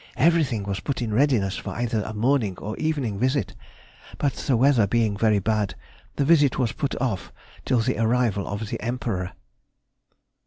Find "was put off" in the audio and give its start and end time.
6.57-7.31